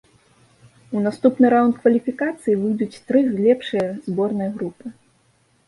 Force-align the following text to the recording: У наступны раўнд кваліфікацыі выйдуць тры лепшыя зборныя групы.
У 0.95 1.01
наступны 1.07 1.51
раўнд 1.55 1.75
кваліфікацыі 1.83 2.57
выйдуць 2.63 3.01
тры 3.11 3.19
лепшыя 3.45 3.87
зборныя 4.11 4.49
групы. 4.59 4.85